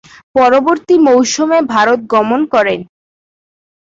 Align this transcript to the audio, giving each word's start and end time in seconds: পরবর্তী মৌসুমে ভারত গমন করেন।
পরবর্তী 0.35 0.95
মৌসুমে 1.07 1.59
ভারত 1.73 1.99
গমন 2.13 2.41
করেন। 2.53 2.79